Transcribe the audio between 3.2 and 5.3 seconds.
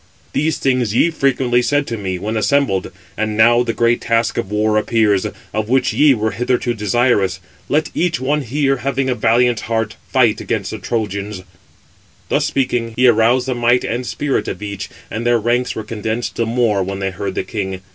now the great task of war appears,